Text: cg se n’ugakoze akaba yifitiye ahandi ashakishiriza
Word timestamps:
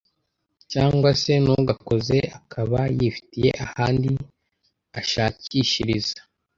cg 0.71 1.03
se 1.21 1.33
n’ugakoze 1.43 2.17
akaba 2.39 2.79
yifitiye 2.99 3.49
ahandi 3.65 4.09
ashakishiriza 4.99 6.19